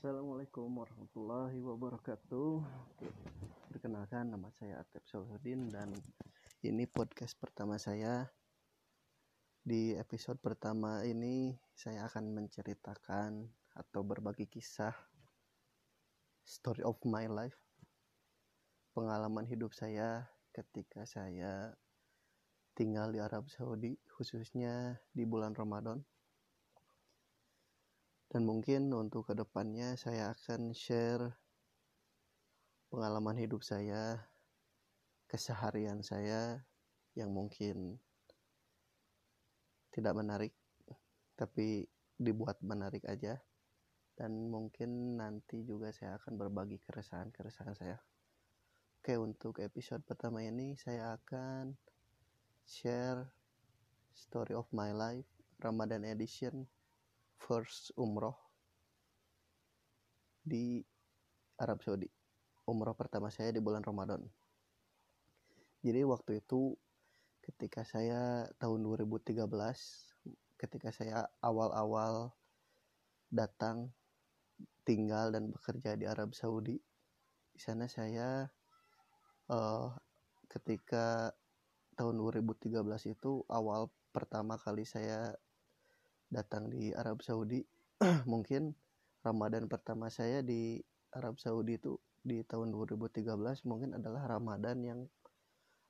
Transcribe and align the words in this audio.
Assalamualaikum 0.00 0.80
warahmatullahi 0.80 1.60
wabarakatuh. 1.60 2.50
Oke, 2.64 3.12
Perkenalkan 3.68 4.32
nama 4.32 4.48
saya 4.56 4.80
Atep 4.80 5.04
Solihuddin 5.04 5.68
dan 5.68 5.92
ini 6.64 6.88
podcast 6.88 7.36
pertama 7.36 7.76
saya. 7.76 8.24
Di 9.60 9.92
episode 10.00 10.40
pertama 10.40 11.04
ini 11.04 11.52
saya 11.76 12.08
akan 12.08 12.32
menceritakan 12.32 13.44
atau 13.76 14.00
berbagi 14.00 14.48
kisah 14.48 14.96
story 16.48 16.80
of 16.80 16.96
my 17.04 17.28
life. 17.28 17.60
Pengalaman 18.96 19.44
hidup 19.44 19.76
saya 19.76 20.24
ketika 20.56 21.04
saya 21.04 21.76
tinggal 22.72 23.12
di 23.12 23.20
Arab 23.20 23.52
Saudi 23.52 24.00
khususnya 24.16 24.96
di 25.12 25.28
bulan 25.28 25.52
Ramadan 25.52 26.00
dan 28.30 28.46
mungkin 28.46 28.94
untuk 28.94 29.26
ke 29.26 29.34
depannya 29.34 29.98
saya 29.98 30.30
akan 30.30 30.70
share 30.70 31.34
pengalaman 32.86 33.34
hidup 33.42 33.66
saya 33.66 34.22
keseharian 35.26 36.06
saya 36.06 36.62
yang 37.18 37.34
mungkin 37.34 37.98
tidak 39.90 40.14
menarik 40.14 40.54
tapi 41.34 41.90
dibuat 42.14 42.62
menarik 42.62 43.02
aja. 43.10 43.34
Dan 44.14 44.52
mungkin 44.52 45.16
nanti 45.16 45.64
juga 45.64 45.90
saya 45.90 46.20
akan 46.20 46.36
berbagi 46.36 46.76
keresahan-keresahan 46.84 47.72
saya. 47.72 47.98
Oke 49.00 49.16
untuk 49.16 49.58
episode 49.64 50.04
pertama 50.04 50.44
ini 50.44 50.76
saya 50.76 51.16
akan 51.16 51.72
share 52.68 53.32
story 54.12 54.52
of 54.52 54.68
my 54.76 54.92
life 54.92 55.24
Ramadan 55.56 56.04
edition 56.04 56.68
first 57.40 57.96
umroh 57.96 58.36
di 60.44 60.84
Arab 61.60 61.80
Saudi. 61.80 62.08
Umroh 62.68 62.94
pertama 62.94 63.32
saya 63.32 63.50
di 63.50 63.60
bulan 63.60 63.82
Ramadan. 63.82 64.22
Jadi 65.80 66.04
waktu 66.04 66.44
itu 66.44 66.76
ketika 67.40 67.82
saya 67.82 68.44
tahun 68.60 68.84
2013 68.84 69.48
ketika 70.60 70.92
saya 70.92 71.24
awal-awal 71.40 72.36
datang 73.32 73.88
tinggal 74.84 75.32
dan 75.32 75.48
bekerja 75.48 75.96
di 75.96 76.04
Arab 76.04 76.36
Saudi 76.36 76.76
di 77.50 77.60
sana 77.60 77.88
saya 77.88 78.44
uh, 79.48 79.88
ketika 80.52 81.32
tahun 81.96 82.20
2013 82.20 82.76
itu 83.08 83.40
awal 83.48 83.88
pertama 84.12 84.60
kali 84.60 84.84
saya 84.84 85.32
datang 86.30 86.70
di 86.70 86.94
Arab 86.94 87.20
Saudi. 87.26 87.60
Mungkin 88.32 88.70
Ramadan 89.20 89.66
pertama 89.66 90.08
saya 90.08 90.40
di 90.40 90.80
Arab 91.12 91.36
Saudi 91.42 91.76
itu 91.76 91.98
di 92.22 92.40
tahun 92.46 92.70
2013 92.72 93.26
mungkin 93.64 93.96
adalah 93.96 94.28
Ramadan 94.28 94.78
yang 94.84 95.00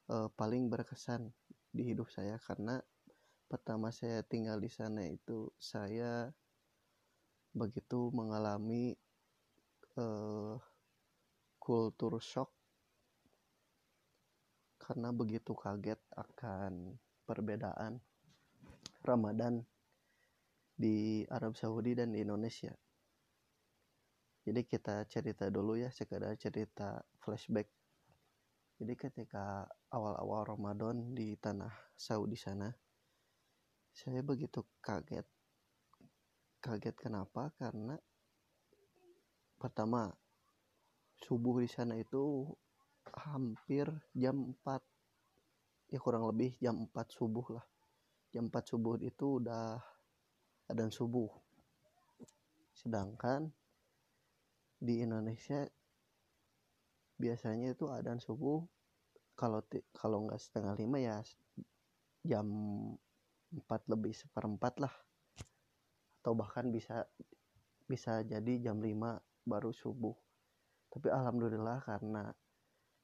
uh, 0.08 0.30
paling 0.34 0.72
berkesan 0.72 1.30
di 1.70 1.92
hidup 1.92 2.08
saya. 2.10 2.40
Karena 2.40 2.80
pertama 3.46 3.92
saya 3.92 4.24
tinggal 4.24 4.58
di 4.58 4.72
sana 4.72 5.06
itu 5.06 5.52
saya 5.60 6.32
begitu 7.52 8.08
mengalami 8.10 8.96
uh, 10.00 10.56
kultur 11.60 12.18
shock. 12.18 12.50
Karena 14.80 15.14
begitu 15.14 15.54
kaget 15.54 16.00
akan 16.16 16.98
perbedaan 17.28 18.02
Ramadan 19.06 19.62
di 20.80 21.28
Arab 21.28 21.52
Saudi 21.60 21.92
dan 21.92 22.16
di 22.16 22.24
Indonesia. 22.24 22.72
Jadi 24.40 24.64
kita 24.64 25.04
cerita 25.04 25.52
dulu 25.52 25.76
ya, 25.76 25.92
sekedar 25.92 26.32
cerita 26.40 26.96
flashback. 27.20 27.68
Jadi 28.80 28.96
ketika 28.96 29.68
awal-awal 29.92 30.56
Ramadan 30.56 31.12
di 31.12 31.36
tanah 31.36 31.92
Saudi 31.92 32.40
sana, 32.40 32.72
saya 33.92 34.24
begitu 34.24 34.64
kaget. 34.80 35.28
Kaget 36.64 36.96
kenapa? 36.96 37.52
Karena 37.60 38.00
pertama 39.60 40.08
subuh 41.20 41.60
di 41.60 41.68
sana 41.68 42.00
itu 42.00 42.48
hampir 43.12 43.84
jam 44.16 44.56
4 44.64 45.92
ya 45.92 45.98
kurang 46.00 46.24
lebih 46.32 46.56
jam 46.56 46.88
4 46.88 47.12
subuh 47.12 47.60
lah 47.60 47.66
jam 48.32 48.48
4 48.48 48.56
subuh 48.64 48.96
itu 49.02 49.42
udah 49.42 49.76
adzan 50.70 50.94
subuh. 50.94 51.28
Sedangkan 52.72 53.50
di 54.80 55.02
Indonesia 55.02 55.66
biasanya 57.20 57.76
itu 57.76 57.90
adzan 57.90 58.22
subuh 58.22 58.64
kalau 59.36 59.60
kalau 59.92 60.24
nggak 60.24 60.40
setengah 60.40 60.78
lima 60.78 60.98
ya 61.02 61.16
jam 62.24 62.46
empat 63.50 63.82
lebih 63.90 64.14
seperempat 64.14 64.78
lah. 64.78 64.94
Atau 66.20 66.36
bahkan 66.36 66.68
bisa 66.70 67.08
bisa 67.90 68.22
jadi 68.22 68.70
jam 68.70 68.78
5 68.78 69.18
baru 69.48 69.74
subuh. 69.74 70.14
Tapi 70.94 71.10
alhamdulillah 71.10 71.82
karena 71.82 72.30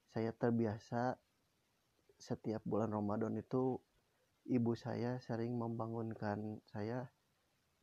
saya 0.06 0.30
terbiasa 0.30 1.18
setiap 2.16 2.62
bulan 2.62 2.94
Ramadan 2.94 3.34
itu 3.34 3.80
ibu 4.46 4.72
saya 4.78 5.18
sering 5.18 5.58
membangunkan 5.58 6.62
saya 6.70 7.10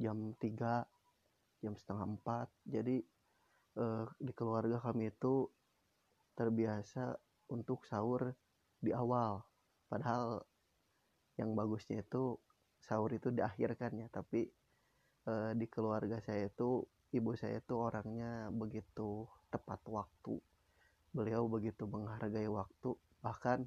jam 0.04 0.36
3 0.36 1.64
jam 1.64 1.74
setengah 1.80 2.20
4 2.20 2.52
jadi 2.68 2.98
eh, 3.80 4.06
di 4.20 4.32
keluarga 4.36 4.84
kami 4.84 5.10
itu 5.10 5.48
terbiasa 6.36 7.16
untuk 7.54 7.86
sahur 7.86 8.34
di 8.82 8.92
awal. 8.92 9.46
Padahal 9.88 10.42
yang 11.38 11.54
bagusnya 11.54 12.02
itu 12.02 12.38
sahur 12.82 13.14
itu 13.14 13.30
diakhirkan 13.30 13.96
ya. 13.96 14.08
Tapi 14.10 14.50
eh, 15.30 15.52
di 15.56 15.66
keluarga 15.70 16.20
saya 16.20 16.50
itu 16.50 16.84
ibu 17.14 17.32
saya 17.38 17.62
itu 17.62 17.74
orangnya 17.78 18.50
begitu 18.50 19.30
tepat 19.54 19.82
waktu. 19.88 20.36
Beliau 21.14 21.46
begitu 21.46 21.86
menghargai 21.86 22.50
waktu. 22.50 22.98
Bahkan 23.22 23.60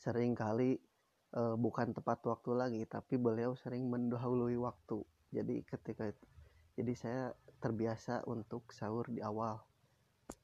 sering 0.00 0.32
kali 0.32 0.80
e, 1.36 1.42
bukan 1.60 1.92
tepat 1.92 2.24
waktu 2.24 2.50
lagi 2.56 2.82
tapi 2.88 3.20
beliau 3.20 3.52
sering 3.52 3.84
mendahului 3.92 4.56
waktu. 4.56 5.04
Jadi 5.36 5.60
ketika 5.68 6.08
itu 6.08 6.24
jadi 6.76 6.92
saya 6.96 7.22
terbiasa 7.60 8.24
untuk 8.28 8.72
sahur 8.72 9.08
di 9.08 9.20
awal. 9.20 9.60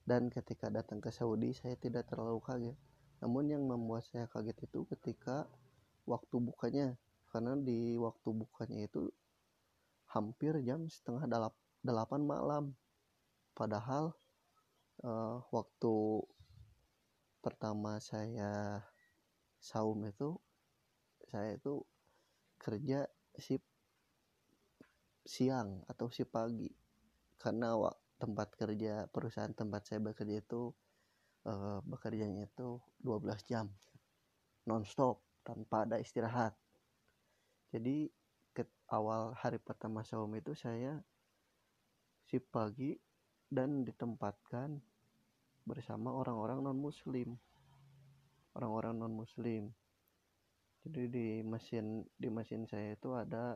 Dan 0.03 0.29
ketika 0.33 0.69
datang 0.69 1.01
ke 1.01 1.09
Saudi 1.13 1.57
saya 1.57 1.77
tidak 1.81 2.09
terlalu 2.09 2.41
kaget. 2.45 2.77
Namun 3.25 3.45
yang 3.53 3.63
membuat 3.69 4.05
saya 4.09 4.27
kaget 4.27 4.67
itu 4.67 4.85
ketika 4.91 5.47
waktu 6.09 6.37
bukanya 6.43 6.99
karena 7.31 7.57
di 7.57 7.97
waktu 7.97 8.29
bukanya 8.35 8.85
itu 8.85 9.09
hampir 10.11 10.59
jam 10.65 10.85
setengah 10.89 11.25
delapan 11.81 12.21
malam. 12.25 12.65
Padahal 13.53 14.17
uh, 15.05 15.41
waktu 15.53 15.95
pertama 17.45 18.01
saya 18.01 18.81
saum 19.63 20.01
itu 20.09 20.41
saya 21.33 21.57
itu 21.57 21.81
kerja 22.61 23.09
shift 23.41 23.65
siang 25.25 25.81
atau 25.89 26.13
shift 26.13 26.29
pagi. 26.29 26.69
Karena 27.41 27.73
wak, 27.75 28.21
tempat 28.21 28.53
kerja 28.55 29.09
perusahaan 29.09 29.51
tempat 29.57 29.89
saya 29.89 30.05
bekerja 30.05 30.45
itu 30.45 30.77
uh, 31.49 31.81
bekerjanya 31.89 32.45
itu 32.45 32.77
12 33.01 33.49
jam. 33.49 33.73
Nonstop 34.69 35.25
tanpa 35.41 35.89
ada 35.89 35.97
istirahat. 35.97 36.53
Jadi 37.73 38.13
ke 38.53 38.69
awal 38.93 39.33
hari 39.33 39.57
pertama 39.57 40.05
saum 40.05 40.31
itu 40.37 40.53
saya 40.53 41.01
shift 42.29 42.53
pagi 42.53 43.01
dan 43.49 43.89
ditempatkan 43.89 44.77
bersama 45.65 46.13
orang-orang 46.13 46.61
non 46.61 46.77
muslim 46.77 47.39
orang-orang 48.53 48.99
non 48.99 49.15
muslim 49.15 49.73
jadi 50.83 51.07
di 51.07 51.27
mesin 51.47 52.03
di 52.19 52.27
mesin 52.27 52.67
saya 52.67 52.99
itu 52.99 53.15
ada 53.15 53.55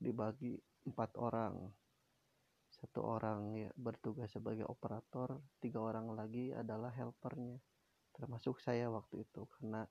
dibagi 0.00 0.56
empat 0.88 1.10
orang. 1.20 1.60
Satu 2.72 3.04
orang 3.04 3.52
ya 3.58 3.70
bertugas 3.76 4.32
sebagai 4.32 4.64
operator 4.64 5.44
tiga 5.60 5.84
orang 5.84 6.08
lagi 6.16 6.54
adalah 6.56 6.88
helpernya. 6.96 7.60
Termasuk 8.16 8.64
saya 8.64 8.88
waktu 8.88 9.28
itu 9.28 9.44
karena 9.58 9.84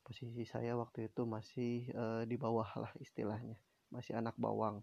posisi 0.00 0.48
saya 0.48 0.72
waktu 0.72 1.12
itu 1.12 1.28
masih 1.28 1.92
e, 1.92 2.04
di 2.24 2.40
bawah 2.40 2.68
lah 2.80 2.92
istilahnya 3.04 3.60
masih 3.92 4.16
anak 4.16 4.36
bawang. 4.40 4.80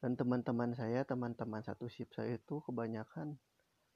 Dan 0.00 0.16
teman-teman 0.16 0.72
saya 0.72 1.04
teman-teman 1.04 1.60
satu 1.60 1.84
shift 1.86 2.16
saya 2.16 2.40
itu 2.40 2.64
kebanyakan 2.64 3.36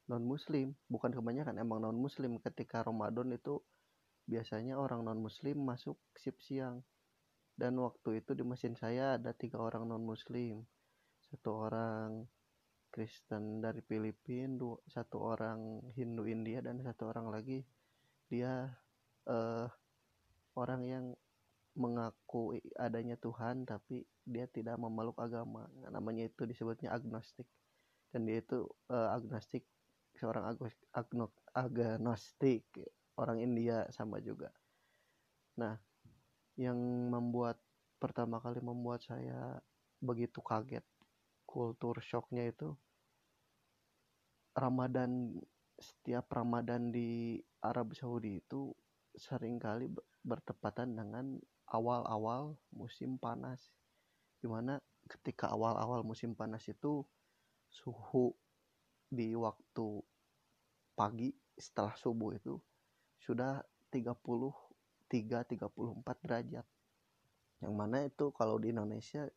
non 0.07 0.23
muslim 0.23 0.71
bukan 0.87 1.11
kebanyakan 1.11 1.59
emang 1.59 1.83
non 1.83 1.97
muslim 1.99 2.39
ketika 2.39 2.79
Ramadan 2.85 3.35
itu 3.35 3.59
biasanya 4.27 4.75
orang 4.75 5.07
non 5.07 5.23
muslim 5.23 5.63
masuk 5.63 5.95
shift 6.19 6.43
siang 6.43 6.83
dan 7.57 7.79
waktu 7.79 8.21
itu 8.21 8.37
di 8.37 8.43
mesin 8.43 8.75
saya 8.77 9.15
ada 9.17 9.31
tiga 9.33 9.57
orang 9.57 9.87
non 9.87 10.03
muslim 10.03 10.67
satu 11.31 11.67
orang 11.67 12.27
Kristen 12.91 13.59
dari 13.63 13.79
Filipina 13.83 14.75
satu 14.87 15.17
orang 15.23 15.81
Hindu 15.95 16.27
India 16.27 16.59
dan 16.59 16.83
satu 16.83 17.11
orang 17.11 17.31
lagi 17.31 17.63
dia 18.27 18.67
uh, 19.27 19.67
orang 20.59 20.81
yang 20.83 21.05
mengaku 21.77 22.57
adanya 22.75 23.15
Tuhan 23.21 23.63
tapi 23.69 24.01
dia 24.25 24.49
tidak 24.49 24.81
memeluk 24.81 25.15
agama. 25.21 25.69
Nah, 25.77 25.93
namanya 25.93 26.25
itu 26.25 26.43
disebutnya 26.49 26.89
agnostik. 26.89 27.45
Dan 28.09 28.25
dia 28.25 28.41
itu 28.41 28.65
uh, 28.89 29.13
agnostik 29.13 29.63
seorang 30.17 30.49
agnostik 31.53 32.65
orang 33.17 33.41
India 33.41 33.85
sama 33.93 34.21
juga. 34.21 34.53
Nah 35.57 35.77
yang 36.57 36.77
membuat 37.09 37.61
pertama 37.97 38.41
kali 38.41 38.61
membuat 38.61 39.05
saya 39.05 39.57
begitu 40.01 40.41
kaget 40.41 40.85
kultur 41.49 41.97
shocknya 42.01 42.45
itu 42.49 42.77
Ramadan 44.57 45.37
setiap 45.77 46.29
Ramadan 46.33 46.89
di 46.89 47.37
Arab 47.61 47.93
Saudi 47.93 48.41
itu 48.41 48.73
sering 49.13 49.61
kali 49.61 49.89
bertepatan 50.25 50.97
dengan 50.97 51.37
awal-awal 51.69 52.57
musim 52.73 53.21
panas. 53.21 53.69
Di 54.41 54.49
mana 54.49 54.81
ketika 55.05 55.53
awal-awal 55.53 56.01
musim 56.01 56.33
panas 56.33 56.65
itu 56.65 57.05
suhu 57.69 58.33
di 59.07 59.37
waktu 59.37 60.01
pagi 60.97 61.29
setelah 61.53 61.93
subuh 61.93 62.33
itu 62.33 62.57
sudah 63.27 63.59
33 63.91 64.47
34 65.11 66.23
derajat. 66.23 66.65
Yang 67.59 67.73
mana 67.75 68.07
itu 68.07 68.31
kalau 68.31 68.55
di 68.55 68.71
Indonesia 68.71 69.27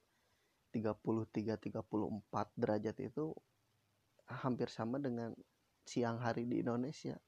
33 0.70 1.58
34 1.58 1.82
derajat 2.54 2.96
itu 3.02 3.34
hampir 4.30 4.70
sama 4.70 5.02
dengan 5.02 5.34
siang 5.82 6.22
hari 6.22 6.46
di 6.46 6.62
Indonesia. 6.62 7.18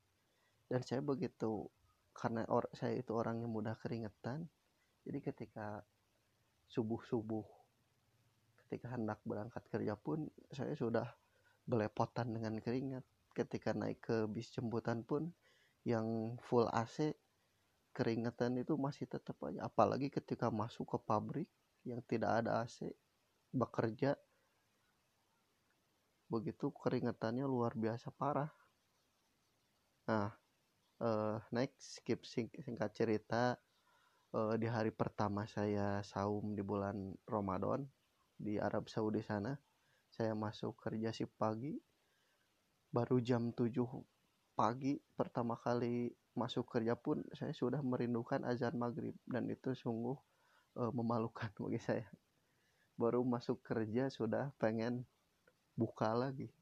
Dan 0.70 0.86
saya 0.86 1.02
begitu 1.02 1.66
karena 2.14 2.46
or, 2.46 2.70
saya 2.78 2.94
itu 2.94 3.10
orang 3.10 3.42
yang 3.42 3.50
mudah 3.50 3.74
keringetan 3.74 4.46
jadi 5.02 5.18
ketika 5.18 5.82
subuh 6.70 7.02
subuh 7.02 7.46
ketika 8.64 8.94
hendak 8.96 9.20
berangkat 9.26 9.60
kerja 9.68 9.98
pun 9.98 10.30
saya 10.54 10.72
sudah 10.72 11.04
belepotan 11.66 12.32
dengan 12.32 12.56
keringat. 12.62 13.04
Ketika 13.32 13.72
naik 13.72 14.04
ke 14.04 14.28
bis 14.28 14.52
jemputan 14.52 15.04
pun 15.04 15.32
yang 15.82 16.38
full 16.46 16.70
AC 16.70 17.14
keringetan 17.92 18.56
itu 18.56 18.78
masih 18.78 19.04
tetap 19.10 19.36
aja. 19.44 19.66
Apalagi 19.68 20.08
ketika 20.08 20.48
masuk 20.48 20.96
ke 20.96 20.98
pabrik 21.02 21.48
yang 21.82 22.00
tidak 22.06 22.42
ada 22.44 22.62
AC 22.62 22.88
bekerja 23.52 24.16
begitu 26.32 26.72
keringetannya 26.72 27.44
luar 27.44 27.76
biasa 27.76 28.08
parah. 28.14 28.48
Nah 30.08 30.32
uh, 31.02 31.36
next 31.52 32.00
skip 32.00 32.24
sing 32.24 32.48
singkat 32.62 32.94
cerita 32.96 33.58
uh, 34.32 34.54
di 34.56 34.70
hari 34.70 34.94
pertama 34.94 35.44
saya 35.44 36.00
saum 36.06 36.54
di 36.56 36.62
bulan 36.64 37.12
Ramadan 37.28 37.84
di 38.38 38.56
Arab 38.56 38.88
Saudi 38.88 39.20
sana 39.20 39.52
saya 40.08 40.32
masuk 40.32 40.78
kerja 40.80 41.12
si 41.12 41.28
pagi 41.28 41.76
baru 42.92 43.20
jam 43.20 43.52
7 43.52 43.72
pagi 44.52 45.00
pertama 45.16 45.56
kali 45.56 46.12
masuk 46.32 46.64
kerja 46.68 46.96
pun 46.96 47.20
saya 47.36 47.52
sudah 47.52 47.80
merindukan 47.84 48.44
azan 48.48 48.76
maghrib. 48.76 49.16
Dan 49.24 49.48
itu 49.52 49.72
sungguh 49.76 50.16
uh, 50.80 50.92
memalukan 50.92 51.48
bagi 51.62 51.80
saya. 51.80 52.08
Baru 52.96 53.24
masuk 53.24 53.64
kerja 53.64 54.08
sudah 54.12 54.52
pengen 54.60 55.04
buka 55.76 56.12
lagi. 56.12 56.52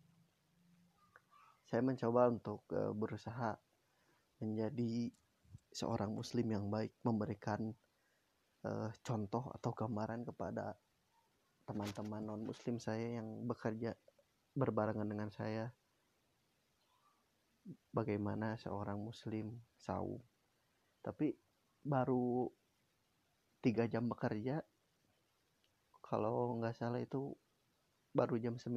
Saya 1.71 1.83
mencoba 1.87 2.31
untuk 2.31 2.67
uh, 2.75 2.91
berusaha 2.95 3.59
menjadi 4.43 5.13
seorang 5.71 6.11
muslim 6.11 6.51
yang 6.51 6.67
baik 6.67 6.91
memberikan 7.07 7.71
uh, 8.67 8.91
contoh 9.07 9.55
atau 9.55 9.71
gambaran 9.71 10.27
kepada 10.27 10.75
teman-teman 11.63 12.27
non 12.27 12.43
muslim 12.43 12.83
saya 12.83 13.23
yang 13.23 13.47
bekerja 13.47 13.95
berbarengan 14.59 15.07
dengan 15.07 15.31
saya 15.31 15.71
bagaimana 17.93 18.57
seorang 18.57 18.97
muslim 19.01 19.57
saum 19.77 20.21
tapi 21.01 21.33
baru 21.81 22.49
tiga 23.61 23.89
jam 23.89 24.09
bekerja 24.09 24.61
kalau 26.01 26.59
nggak 26.59 26.75
salah 26.75 26.99
itu 26.99 27.37
baru 28.11 28.35
jam 28.43 28.59
9 28.59 28.75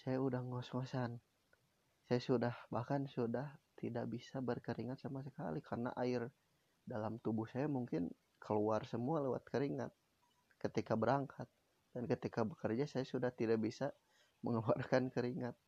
saya 0.00 0.16
udah 0.16 0.40
ngos-ngosan. 0.46 1.18
Saya 2.06 2.20
sudah 2.22 2.54
bahkan 2.72 3.06
sudah 3.06 3.50
tidak 3.76 4.08
bisa 4.10 4.40
berkeringat 4.40 4.96
sama 4.96 5.20
sekali 5.20 5.60
karena 5.60 5.92
air 5.98 6.30
dalam 6.86 7.20
tubuh 7.20 7.46
saya 7.46 7.68
mungkin 7.68 8.10
keluar 8.40 8.88
semua 8.88 9.22
lewat 9.22 9.44
keringat 9.46 9.92
ketika 10.56 10.96
berangkat. 10.96 11.46
Dan 11.90 12.06
ketika 12.06 12.46
bekerja 12.46 12.86
saya 12.86 13.02
sudah 13.02 13.34
tidak 13.34 13.58
bisa 13.60 13.90
mengeluarkan 14.46 15.10
keringat 15.10 15.58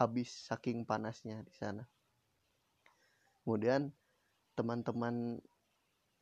habis 0.00 0.32
saking 0.48 0.88
panasnya 0.88 1.44
di 1.44 1.52
sana. 1.52 1.84
Kemudian 3.44 3.92
teman-teman 4.56 5.36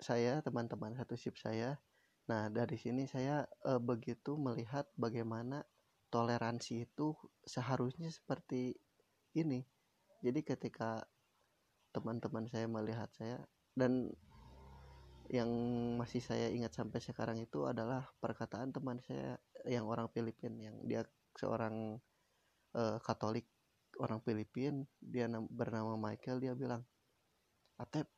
saya, 0.02 0.42
teman-teman 0.42 0.98
satu 0.98 1.14
shift 1.14 1.38
saya, 1.38 1.78
nah 2.26 2.50
dari 2.50 2.74
sini 2.74 3.06
saya 3.06 3.46
e, 3.62 3.78
begitu 3.78 4.34
melihat 4.34 4.90
bagaimana 4.98 5.62
toleransi 6.10 6.90
itu 6.90 7.14
seharusnya 7.46 8.10
seperti 8.10 8.74
ini. 9.38 9.62
Jadi 10.26 10.42
ketika 10.42 11.06
teman-teman 11.94 12.50
saya 12.50 12.66
melihat 12.66 13.10
saya 13.14 13.38
dan 13.78 14.10
yang 15.30 15.50
masih 16.00 16.24
saya 16.24 16.50
ingat 16.50 16.74
sampai 16.74 16.98
sekarang 16.98 17.38
itu 17.38 17.68
adalah 17.68 18.08
perkataan 18.18 18.72
teman 18.74 18.98
saya 19.04 19.36
yang 19.68 19.84
orang 19.84 20.08
Filipina 20.10 20.72
yang 20.72 20.76
dia 20.88 21.04
seorang 21.36 22.00
uh, 22.72 22.96
Katolik 23.04 23.44
orang 23.98 24.22
Filipina 24.22 24.86
dia 24.98 25.26
bernama 25.50 25.98
Michael 25.98 26.38
dia 26.42 26.54
bilang 26.54 26.82
Atep 27.78 28.10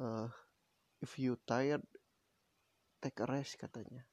uh, 0.00 0.28
if 1.00 1.16
you 1.16 1.36
tired 1.48 1.84
take 3.00 3.16
a 3.22 3.28
rest 3.28 3.56
katanya. 3.56 4.04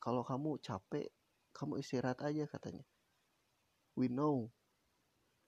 Kalau 0.00 0.22
kamu 0.22 0.60
capek 0.62 1.10
kamu 1.56 1.80
istirahat 1.80 2.20
aja 2.22 2.44
katanya. 2.46 2.84
We 3.96 4.12
know 4.12 4.52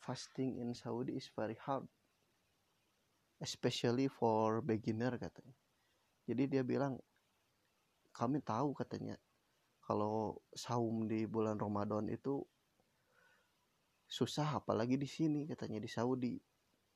fasting 0.00 0.58
in 0.58 0.72
Saudi 0.72 1.20
is 1.20 1.28
very 1.36 1.56
hard 1.60 1.84
especially 3.38 4.10
for 4.10 4.60
beginner 4.64 5.14
katanya. 5.16 5.54
Jadi 6.26 6.44
dia 6.58 6.62
bilang 6.66 6.98
kami 8.12 8.42
tahu 8.42 8.74
katanya 8.74 9.14
kalau 9.86 10.36
saum 10.52 11.08
di 11.08 11.24
bulan 11.24 11.56
Ramadan 11.56 12.10
itu 12.12 12.42
susah 14.08 14.64
apalagi 14.64 14.96
di 14.96 15.04
sini 15.04 15.44
katanya 15.44 15.78
di 15.84 15.90
Saudi. 15.92 16.34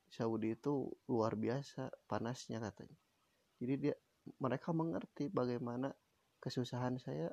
Saudi 0.08 0.56
itu 0.56 0.88
luar 1.08 1.36
biasa 1.36 1.92
panasnya 2.08 2.60
katanya. 2.60 2.96
Jadi 3.60 3.74
dia 3.78 3.94
mereka 4.40 4.72
mengerti 4.72 5.28
bagaimana 5.28 5.92
kesusahan 6.40 6.96
saya 6.96 7.28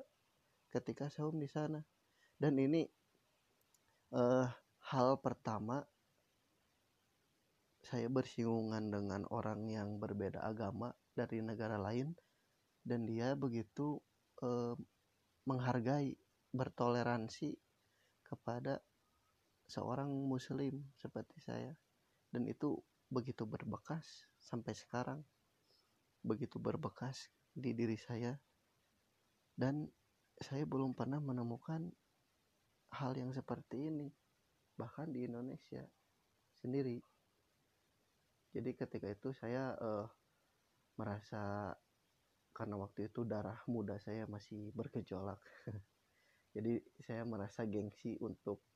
ketika 0.68 1.08
saum 1.08 1.40
di 1.40 1.48
sana. 1.48 1.80
Dan 2.40 2.56
ini 2.56 2.84
uh, 4.16 4.48
hal 4.92 5.08
pertama 5.20 5.84
saya 7.80 8.06
bersinggungan 8.12 8.92
dengan 8.92 9.24
orang 9.32 9.66
yang 9.68 9.96
berbeda 9.96 10.44
agama 10.44 10.92
dari 11.16 11.40
negara 11.40 11.80
lain 11.80 12.12
dan 12.84 13.08
dia 13.08 13.32
begitu 13.36 14.00
uh, 14.44 14.76
menghargai 15.48 16.16
bertoleransi 16.52 17.56
kepada 18.24 18.78
seorang 19.70 20.10
muslim 20.10 20.82
seperti 20.98 21.38
saya. 21.38 21.70
Dan 22.26 22.50
itu 22.50 22.74
begitu 23.06 23.46
berbekas 23.46 24.26
sampai 24.42 24.74
sekarang. 24.74 25.22
Begitu 26.26 26.58
berbekas 26.58 27.30
di 27.54 27.70
diri 27.72 27.96
saya. 27.96 28.34
Dan 29.54 29.86
saya 30.40 30.66
belum 30.66 30.98
pernah 30.98 31.22
menemukan 31.22 31.86
hal 32.90 33.12
yang 33.14 33.30
seperti 33.30 33.86
ini 33.86 34.10
bahkan 34.74 35.12
di 35.12 35.28
Indonesia 35.28 35.84
sendiri. 36.56 36.96
Jadi 38.50 38.70
ketika 38.74 39.06
itu 39.06 39.30
saya 39.36 39.76
uh, 39.78 40.08
merasa 40.98 41.70
karena 42.50 42.76
waktu 42.80 43.12
itu 43.12 43.22
darah 43.22 43.60
muda 43.70 44.00
saya 44.00 44.26
masih 44.26 44.72
bergejolak. 44.74 45.38
Jadi 46.56 46.82
saya 46.98 47.22
merasa 47.22 47.62
gengsi 47.68 48.18
untuk 48.18 48.69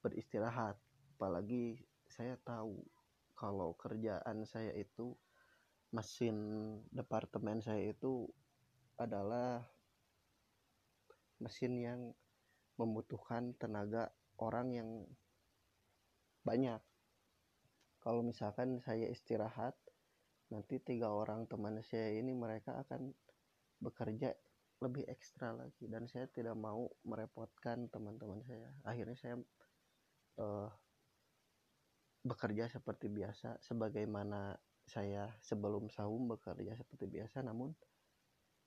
beristirahat. 0.00 0.76
Apalagi 1.16 1.80
saya 2.08 2.36
tahu 2.40 2.80
kalau 3.36 3.76
kerjaan 3.76 4.44
saya 4.44 4.72
itu 4.76 5.16
mesin 5.90 6.36
departemen 6.92 7.60
saya 7.64 7.90
itu 7.90 8.28
adalah 9.00 9.64
mesin 11.40 11.72
yang 11.80 12.00
membutuhkan 12.76 13.56
tenaga 13.56 14.12
orang 14.40 14.68
yang 14.76 14.90
banyak. 16.44 16.80
Kalau 18.00 18.24
misalkan 18.24 18.80
saya 18.80 19.08
istirahat 19.08 19.76
nanti 20.48 20.80
tiga 20.80 21.12
orang 21.12 21.44
teman 21.46 21.80
saya 21.84 22.16
ini 22.16 22.32
mereka 22.32 22.80
akan 22.84 23.12
bekerja 23.80 24.32
lebih 24.80 25.04
ekstra 25.08 25.52
lagi. 25.52 25.84
Dan 25.88 26.08
saya 26.08 26.24
tidak 26.32 26.56
mau 26.56 26.88
merepotkan 27.04 27.88
teman-teman 27.92 28.40
saya. 28.48 28.72
Akhirnya 28.84 29.16
saya 29.16 29.36
uh, 30.38 30.70
bekerja 32.20 32.68
seperti 32.68 33.08
biasa 33.08 33.58
sebagaimana 33.64 34.52
saya 34.84 35.32
sebelum 35.40 35.88
sahum 35.88 36.28
bekerja 36.36 36.76
seperti 36.76 37.08
biasa 37.08 37.40
namun 37.40 37.72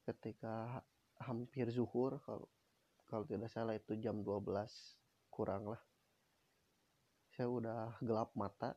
ketika 0.04 0.82
hampir 1.22 1.70
zuhur 1.70 2.18
kalau 2.26 2.50
kalau 3.06 3.24
tidak 3.30 3.52
salah 3.54 3.78
itu 3.78 3.94
jam 4.02 4.26
12 4.26 4.50
kurang 5.30 5.70
lah 5.70 5.82
saya 7.30 7.50
udah 7.50 7.98
gelap 8.02 8.34
mata 8.34 8.74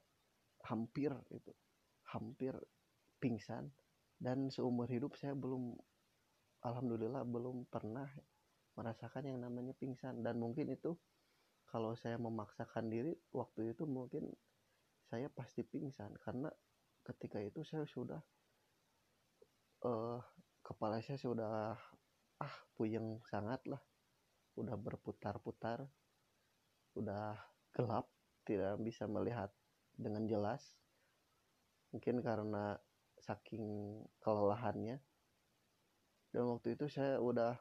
hampir 0.69 1.13
itu 1.33 1.53
hampir 2.13 2.53
pingsan 3.17 3.73
dan 4.21 4.49
seumur 4.53 4.89
hidup 4.89 5.17
saya 5.17 5.33
belum 5.33 5.77
alhamdulillah 6.65 7.25
belum 7.25 7.69
pernah 7.69 8.09
merasakan 8.77 9.29
yang 9.29 9.39
namanya 9.41 9.73
pingsan 9.77 10.21
dan 10.21 10.37
mungkin 10.37 10.73
itu 10.73 10.97
kalau 11.67 11.99
saya 11.99 12.17
memaksakan 12.17 12.87
diri 12.87 13.15
waktu 13.35 13.75
itu 13.75 13.85
mungkin 13.85 14.31
saya 15.11 15.27
pasti 15.31 15.67
pingsan. 15.67 16.15
Karena 16.23 16.51
ketika 17.03 17.43
itu 17.43 17.63
saya 17.67 17.87
sudah 17.87 18.23
uh, 19.87 20.19
kepala 20.63 21.03
saya 21.03 21.19
sudah 21.19 21.75
ah 22.43 22.57
puyeng 22.79 23.23
sangat 23.27 23.63
lah. 23.67 23.83
Udah 24.57 24.79
berputar-putar 24.79 25.85
udah 26.97 27.37
gelap 27.77 28.09
tidak 28.49 28.81
bisa 28.81 29.05
melihat 29.05 29.53
dengan 29.93 30.25
jelas. 30.25 30.73
Mungkin 31.93 32.25
karena 32.25 32.79
saking 33.21 34.01
kelelahannya. 34.23 35.03
Dan 36.33 36.45
waktu 36.53 36.77
itu 36.77 36.89
saya 36.89 37.21
udah 37.21 37.57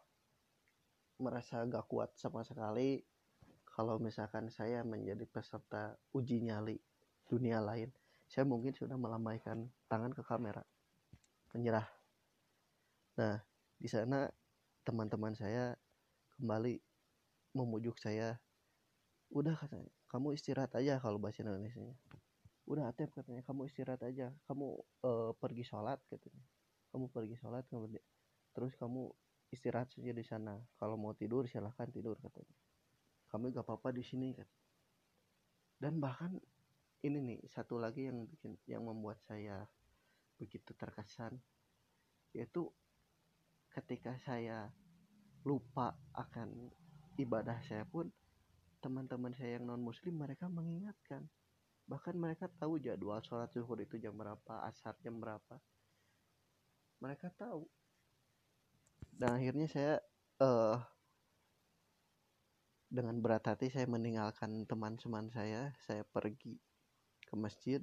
merasa 1.15 1.63
gak 1.63 1.87
kuat 1.87 2.11
sama 2.19 2.43
sekali 2.43 2.99
kalau 3.75 3.99
misalkan 3.99 4.47
saya 4.47 4.87
menjadi 4.87 5.27
peserta 5.27 5.99
uji 6.15 6.39
nyali 6.39 6.79
dunia 7.27 7.59
lain 7.59 7.91
saya 8.31 8.47
mungkin 8.47 8.71
sudah 8.71 8.95
melambaikan 8.95 9.69
tangan 9.91 10.15
ke 10.15 10.23
kamera 10.23 10.63
menyerah. 11.53 11.87
Nah 13.19 13.39
di 13.75 13.87
sana 13.91 14.31
teman-teman 14.87 15.35
saya 15.35 15.75
kembali 16.39 16.79
memujuk 17.55 17.99
saya 17.99 18.39
udah 19.31 19.55
katanya 19.55 19.91
kamu 20.07 20.35
istirahat 20.35 20.71
aja 20.79 20.99
kalau 20.99 21.19
bahasa 21.19 21.43
Indonesia 21.43 21.83
udah 22.65 22.89
Atep 22.89 23.13
katanya 23.13 23.45
kamu 23.45 23.69
istirahat 23.69 24.01
aja. 24.01 24.33
Kamu 24.49 24.67
uh, 25.05 25.31
pergi 25.37 25.61
sholat 25.61 26.01
katanya. 26.09 26.41
Kamu 26.89 27.13
pergi 27.13 27.37
sholat 27.37 27.61
terus 28.57 28.73
kamu 28.79 29.13
istirahat 29.53 29.93
saja 29.93 30.11
di 30.15 30.25
sana. 30.25 30.57
Kalau 30.81 30.97
mau 30.97 31.13
tidur 31.13 31.45
silahkan 31.45 31.85
tidur 31.93 32.17
katanya 32.17 32.55
kamu 33.31 33.53
gak 33.55 33.65
apa-apa 33.65 33.89
di 33.95 34.03
sini 34.05 34.33
kan? 34.35 34.49
Dan 35.79 35.99
bahkan 35.99 36.35
ini 37.05 37.19
nih 37.21 37.39
satu 37.51 37.77
lagi 37.77 38.09
yang 38.09 38.25
bikin 38.25 38.57
yang 38.65 38.85
membuat 38.87 39.21
saya 39.29 39.67
begitu 40.35 40.73
terkesan 40.75 41.37
yaitu 42.35 42.67
ketika 43.71 44.17
saya 44.23 44.67
lupa 45.47 45.95
akan 46.17 46.71
ibadah 47.15 47.61
saya 47.63 47.87
pun 47.87 48.11
teman-teman 48.83 49.31
saya 49.33 49.57
yang 49.57 49.65
non 49.69 49.81
muslim 49.81 50.19
mereka 50.19 50.45
mengingatkan. 50.51 51.25
Bahkan 51.85 52.17
mereka 52.17 52.49
tahu 52.61 52.81
jadwal 52.81 53.21
sholat 53.21 53.53
zuhur 53.53 53.77
itu 53.77 54.01
jam 54.01 54.17
berapa 54.17 54.65
asar 54.69 54.97
jam 55.05 55.21
berapa. 55.21 55.61
Mereka 57.01 57.29
tahu. 57.37 57.69
Dan 59.15 59.37
akhirnya 59.37 59.67
saya 59.69 59.93
uh, 60.41 60.81
dengan 62.89 63.17
berat 63.19 63.45
hati 63.49 63.73
saya 63.73 63.89
meninggalkan 63.89 64.63
teman-teman 64.69 65.27
saya 65.33 65.73
saya 65.89 66.05
pergi 66.05 66.55
ke 67.25 67.33
masjid 67.33 67.81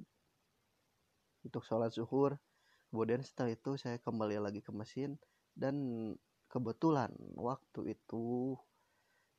untuk 1.43 1.63
sholat 1.67 1.91
zuhur. 1.91 2.39
Kemudian 2.89 3.25
setelah 3.25 3.57
itu 3.57 3.75
saya 3.75 3.97
kembali 3.99 4.37
lagi 4.39 4.61
ke 4.61 4.69
mesin 4.69 5.17
dan 5.57 5.75
kebetulan 6.47 7.09
waktu 7.33 7.97
itu 7.97 8.55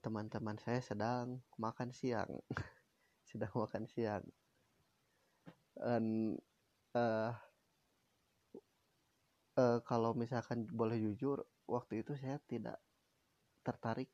teman-teman 0.02 0.58
saya 0.60 0.82
sedang 0.84 1.40
makan 1.56 1.94
siang 1.94 2.28
sedang 3.30 3.54
makan 3.54 3.86
siang. 3.88 4.24
Dan 5.74 6.34
uh, 6.94 7.32
uh, 9.58 9.78
kalau 9.82 10.14
misalkan 10.14 10.66
boleh 10.70 10.98
jujur 10.98 11.42
waktu 11.66 12.04
itu 12.04 12.14
saya 12.18 12.38
tidak 12.46 12.78
tertarik 13.64 14.10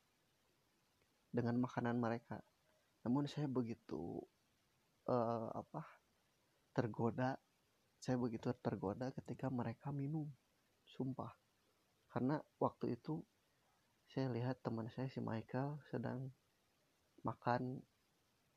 dengan 1.30 1.58
makanan 1.62 1.96
mereka. 1.96 2.42
Namun 3.06 3.24
saya 3.30 3.46
begitu 3.46 4.20
uh, 5.08 5.48
apa 5.54 5.86
tergoda 6.74 7.38
saya 8.00 8.16
begitu 8.16 8.48
tergoda 8.64 9.12
ketika 9.12 9.52
mereka 9.52 9.92
minum. 9.92 10.26
Sumpah. 10.88 11.30
Karena 12.10 12.40
waktu 12.58 12.96
itu 12.96 13.20
saya 14.10 14.32
lihat 14.32 14.64
teman 14.64 14.90
saya 14.90 15.06
si 15.06 15.22
Michael 15.22 15.78
sedang 15.92 16.32
makan 17.22 17.78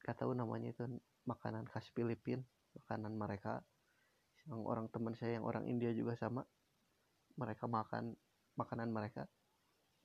gak 0.01 0.18
tahu 0.24 0.34
namanya 0.34 0.72
itu 0.74 0.88
makanan 1.27 1.68
khas 1.70 1.92
Filipin 1.92 2.42
makanan 2.74 3.13
mereka. 3.13 3.62
Yang 4.48 4.62
orang 4.63 4.88
teman 4.89 5.13
saya 5.20 5.38
yang 5.38 5.46
orang 5.46 5.68
India 5.68 5.92
juga 5.92 6.15
sama 6.15 6.42
mereka 7.36 7.68
makan 7.68 8.15
makanan 8.56 8.89
mereka. 8.89 9.27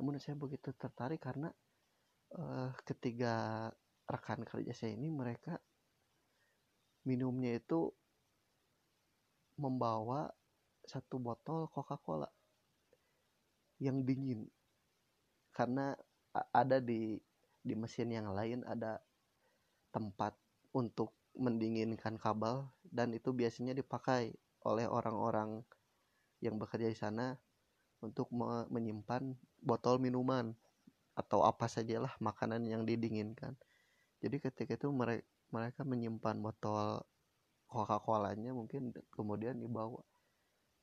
Namun 0.02 0.18
saya 0.18 0.34
begitu 0.34 0.74
tertarik 0.74 1.22
karena 1.22 1.50
uh, 2.36 2.74
ketiga 2.84 3.68
rekan 4.08 4.44
kerja 4.44 4.72
saya 4.72 4.96
ini 4.96 5.08
mereka 5.12 5.60
minumnya 7.04 7.56
itu 7.56 7.92
membawa 9.60 10.28
satu 10.88 11.20
botol 11.20 11.68
Coca-Cola 11.68 12.28
yang 13.82 14.02
dingin. 14.02 14.48
Karena 15.52 15.92
ada 16.32 16.78
di 16.78 17.18
di 17.58 17.74
mesin 17.74 18.14
yang 18.14 18.30
lain 18.32 18.62
ada 18.64 19.02
tempat 19.90 20.32
untuk 20.72 21.12
mendinginkan 21.34 22.16
kabel 22.16 22.70
dan 22.88 23.12
itu 23.12 23.34
biasanya 23.34 23.74
dipakai 23.74 24.32
oleh 24.64 24.86
orang-orang 24.86 25.62
yang 26.42 26.56
bekerja 26.56 26.88
di 26.88 26.98
sana 26.98 27.34
untuk 27.98 28.30
me 28.30 28.66
menyimpan 28.70 29.34
botol 29.58 29.98
minuman 29.98 30.54
atau 31.18 31.42
apa 31.42 31.66
sajalah 31.66 32.14
makanan 32.22 32.62
yang 32.70 32.86
didinginkan. 32.86 33.58
Jadi 34.22 34.38
ketika 34.38 34.78
itu 34.78 34.86
mereka 34.94 35.26
mereka 35.50 35.82
menyimpan 35.82 36.38
botol 36.38 37.02
Coca-Colanya 37.66 38.54
mungkin 38.54 38.94
kemudian 39.10 39.58
dibawa. 39.58 40.00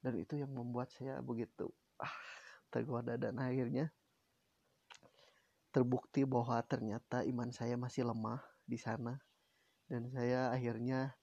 Dan 0.04 0.22
itu 0.22 0.38
yang 0.38 0.52
membuat 0.54 0.92
saya 0.92 1.24
begitu 1.24 1.72
ah 1.98 2.14
tergoda. 2.70 3.16
Dan 3.16 3.40
akhirnya 3.40 3.90
terbukti 5.74 6.28
bahwa 6.28 6.62
ternyata 6.68 7.26
iman 7.26 7.50
saya 7.50 7.80
masih 7.80 8.06
lemah 8.06 8.44
di 8.68 8.78
sana. 8.78 9.18
Dan 9.90 10.12
saya 10.14 10.54
akhirnya 10.54 11.16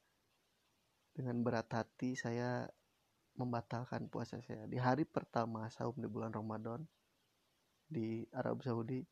dengan 1.12 1.44
berat 1.44 1.68
hati 1.70 2.16
saya 2.16 2.66
membatalkan 3.36 4.10
puasa 4.10 4.42
saya. 4.42 4.66
Di 4.66 4.82
hari 4.82 5.06
pertama 5.06 5.68
saum 5.70 5.94
di 5.98 6.08
bulan 6.10 6.34
Ramadan 6.34 6.82
di 7.92 8.24
Arab 8.32 8.64
Saudi 8.64 9.04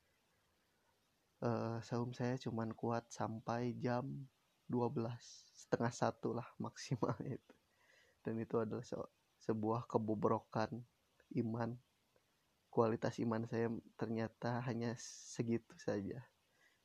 uh, 1.44 1.78
saum 1.84 2.12
saya 2.16 2.36
cuman 2.40 2.72
kuat 2.72 3.08
sampai 3.12 3.76
jam 3.76 4.28
12 4.70 5.02
setengah 5.66 5.92
satu 5.92 6.36
lah 6.36 6.46
maksimal 6.62 7.16
itu. 7.26 7.54
Dan 8.22 8.38
itu 8.38 8.60
adalah 8.60 8.84
se 8.84 8.96
sebuah 9.40 9.88
kebobrokan 9.88 10.84
iman. 11.40 11.74
Kualitas 12.70 13.18
iman 13.18 13.42
saya 13.50 13.66
ternyata 13.98 14.62
hanya 14.68 14.94
segitu 15.00 15.74
saja. 15.80 16.22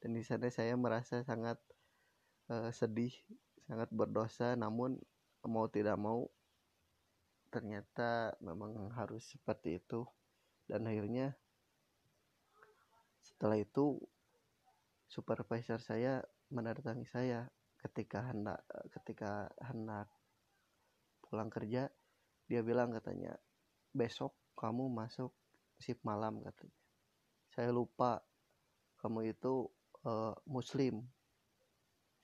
Dan 0.01 0.17
di 0.17 0.25
sana 0.25 0.49
saya 0.49 0.73
merasa 0.73 1.21
sangat 1.21 1.61
uh, 2.49 2.73
sedih 2.73 3.13
sangat 3.69 3.91
berdosa. 3.93 4.57
Namun 4.57 4.97
mau 5.45 5.69
tidak 5.69 5.99
mau 5.99 6.25
ternyata 7.53 8.33
memang 8.41 8.89
harus 8.97 9.29
seperti 9.29 9.77
itu. 9.77 10.07
Dan 10.65 10.89
akhirnya 10.89 11.37
setelah 13.35 13.59
itu 13.59 13.99
supervisor 15.11 15.75
saya 15.83 16.23
mendatangi 16.47 17.03
saya 17.03 17.51
ketika 17.83 18.31
hendak 18.31 18.63
ketika 18.95 19.51
hendak 19.59 20.07
pulang 21.19 21.51
kerja. 21.51 21.91
Dia 22.47 22.61
bilang 22.63 22.95
katanya 22.95 23.35
besok 23.91 24.31
kamu 24.55 24.87
masuk 24.87 25.35
shift 25.83 25.99
malam 26.07 26.39
katanya. 26.47 26.79
Saya 27.51 27.75
lupa 27.75 28.23
kamu 29.03 29.35
itu 29.35 29.67
uh, 30.07 30.31
muslim. 30.47 31.03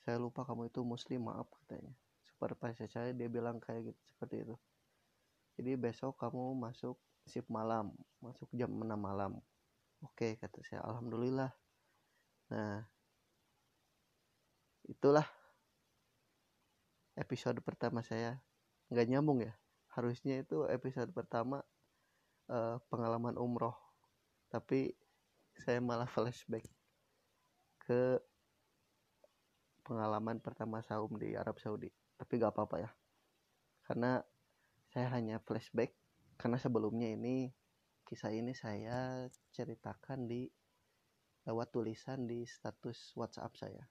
Saya 0.07 0.15
lupa 0.15 0.47
kamu 0.47 0.71
itu 0.71 0.79
muslim 0.87 1.27
maaf 1.27 1.51
katanya. 1.59 1.91
Supervisor 2.23 2.87
saya 2.87 3.11
dia 3.11 3.27
bilang 3.27 3.59
kayak 3.59 3.91
gitu 3.91 4.01
seperti 4.15 4.47
itu. 4.47 4.55
Jadi 5.59 5.71
besok 5.75 6.15
kamu 6.15 6.55
masuk 6.55 6.95
shift 7.27 7.51
malam 7.51 7.91
masuk 8.23 8.47
jam 8.55 8.71
6 8.71 8.87
malam 8.97 9.37
oke 10.01 10.37
kata 10.37 10.59
saya 10.65 10.81
alhamdulillah. 10.85 11.51
Nah 12.51 12.83
itulah 14.85 15.25
episode 17.17 17.61
pertama 17.61 18.01
saya. 18.03 18.41
Nggak 18.91 19.07
nyambung 19.07 19.39
ya 19.45 19.53
harusnya 19.91 20.39
itu 20.39 20.63
episode 20.71 21.11
pertama 21.11 21.63
uh, 22.51 22.77
pengalaman 22.91 23.37
umroh. 23.39 23.75
Tapi 24.51 24.91
saya 25.55 25.79
malah 25.79 26.07
flashback 26.15 26.65
ke 27.81 28.19
pengalaman 29.81 30.37
pertama 30.39 30.83
saum 30.83 31.15
di 31.15 31.33
Arab 31.35 31.57
Saudi. 31.57 31.89
Tapi 32.19 32.37
gak 32.37 32.53
apa-apa 32.53 32.85
ya 32.85 32.91
karena 33.91 34.23
saya 34.95 35.11
hanya 35.11 35.43
flashback 35.43 35.91
karena 36.39 36.55
sebelumnya 36.55 37.11
ini 37.11 37.51
kisah 38.11 38.35
ini 38.35 38.51
saya 38.51 39.23
ceritakan 39.55 40.27
di 40.27 40.43
lewat 41.47 41.71
tulisan 41.71 42.27
di 42.27 42.43
status 42.43 43.15
WhatsApp 43.15 43.55
saya. 43.55 43.87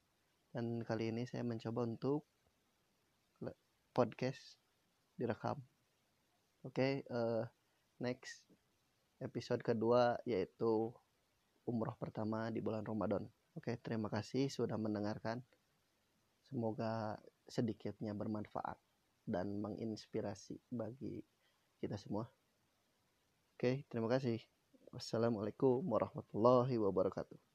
Dan 0.53 0.85
kali 0.85 1.09
ini 1.09 1.25
saya 1.25 1.41
mencoba 1.41 1.89
untuk 1.89 2.29
podcast 3.97 4.61
direkam. 5.17 5.57
Oke 6.61 6.77
okay, 6.77 6.93
uh, 7.09 7.41
eh, 7.41 7.45
next 8.05 8.45
episode 9.25 9.65
kedua 9.65 10.21
yaitu 10.29 10.93
umroh 11.65 11.97
pertama 11.97 12.53
di 12.53 12.61
bulan 12.61 12.85
Ramadan. 12.85 13.25
Oke 13.57 13.73
okay, 13.73 13.77
terima 13.81 14.13
kasih 14.13 14.53
sudah 14.53 14.77
mendengarkan. 14.77 15.41
Semoga 16.45 17.17
sedikitnya 17.49 18.13
bermanfaat 18.13 18.77
dan 19.25 19.65
menginspirasi 19.65 20.61
bagi 20.69 21.25
kita 21.81 21.97
semua. 21.97 22.29
Oke, 23.61 23.85
terima 23.93 24.09
kasih. 24.09 24.41
Wassalamualaikum 24.89 25.85
warahmatullahi 25.85 26.81
wabarakatuh. 26.81 27.50